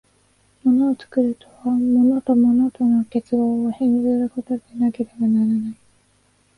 [0.63, 5.75] 物を作るとは、物と物との結合を変ずることでなければならない。